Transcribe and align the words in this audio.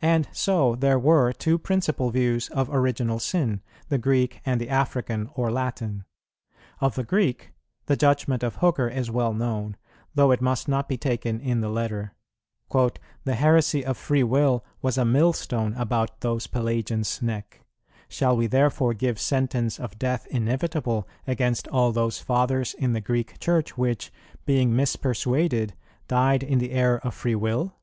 And 0.00 0.28
so 0.30 0.76
there 0.76 0.96
were 0.96 1.32
two 1.32 1.58
principal 1.58 2.10
views 2.10 2.48
of 2.50 2.70
Original 2.72 3.18
Sin, 3.18 3.62
the 3.88 3.98
Greek 3.98 4.40
and 4.46 4.60
the 4.60 4.68
African 4.68 5.28
or 5.34 5.50
Latin. 5.50 6.04
Of 6.80 6.94
the 6.94 7.02
Greek, 7.02 7.52
the 7.86 7.96
judgment 7.96 8.44
of 8.44 8.54
Hooker 8.54 8.86
is 8.86 9.10
well 9.10 9.34
known, 9.34 9.76
though 10.14 10.30
it 10.30 10.40
must 10.40 10.68
not 10.68 10.88
be 10.88 10.96
taken 10.96 11.40
in 11.40 11.62
the 11.62 11.68
letter: 11.68 12.14
"The 12.72 13.34
heresy 13.34 13.84
of 13.84 13.96
freewill 13.96 14.64
was 14.82 14.96
a 14.96 15.04
millstone 15.04 15.74
about 15.74 16.20
those 16.20 16.46
Pelagians' 16.46 17.20
neck; 17.20 17.64
shall 18.08 18.36
we 18.36 18.46
therefore 18.46 18.94
give 18.94 19.18
sentence 19.18 19.80
of 19.80 19.98
death 19.98 20.28
inevitable 20.30 21.08
against 21.26 21.66
all 21.66 21.90
those 21.90 22.20
Fathers 22.20 22.74
in 22.74 22.92
the 22.92 23.00
Greek 23.00 23.40
Church 23.40 23.76
which, 23.76 24.12
being 24.44 24.70
mispersuaded, 24.70 25.72
died 26.06 26.44
in 26.44 26.60
the 26.60 26.70
error 26.70 26.98
of 27.00 27.14
freewill?" 27.16 27.74